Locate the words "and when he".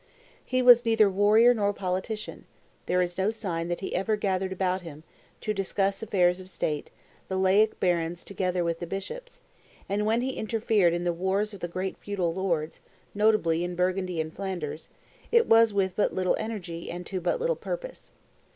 9.87-10.31